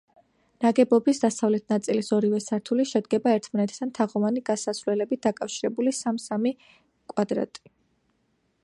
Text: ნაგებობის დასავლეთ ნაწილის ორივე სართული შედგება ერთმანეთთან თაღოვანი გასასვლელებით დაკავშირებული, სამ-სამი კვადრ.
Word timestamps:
ნაგებობის 0.65 1.19
დასავლეთ 1.23 1.73
ნაწილის 1.73 2.09
ორივე 2.17 2.39
სართული 2.45 2.85
შედგება 2.93 3.35
ერთმანეთთან 3.39 3.93
თაღოვანი 3.99 4.45
გასასვლელებით 4.51 5.23
დაკავშირებული, 5.29 5.95
სამ-სამი 6.01 6.57
კვადრ. 7.15 7.45